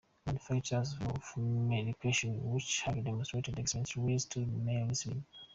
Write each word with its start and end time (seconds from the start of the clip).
manufacturers 0.25 0.95
of 1.05 1.23
medications 1.73 2.41
which 2.41 2.81
have 2.81 3.03
demonstrated 3.03 3.59
excellent 3.59 3.95
leads 3.97 4.25
to 4.25 4.39
males 4.39 5.05
with. 5.05 5.23